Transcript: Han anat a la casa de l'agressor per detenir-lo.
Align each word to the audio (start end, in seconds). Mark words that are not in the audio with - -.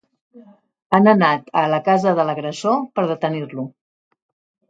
Han 0.97 1.09
anat 1.11 1.51
a 1.61 1.63
la 1.73 1.79
casa 1.89 2.15
de 2.21 2.25
l'agressor 2.29 2.81
per 2.97 3.05
detenir-lo. 3.13 3.67